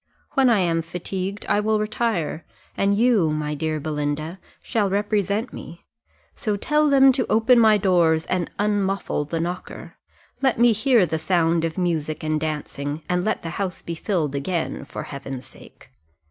[0.31, 2.43] When I am fatigued, I will retire,
[2.75, 5.85] and you, my dear Belinda, shall represent me;
[6.33, 9.97] so tell them to open my doors, and unmuffle the knocker:
[10.41, 14.33] let me hear the sound of music and dancing, and let the house be filled
[14.33, 15.91] again, for Heaven's sake.